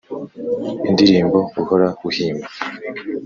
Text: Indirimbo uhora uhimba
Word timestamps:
Indirimbo 0.89 1.39
uhora 1.61 1.87
uhimba 2.07 2.47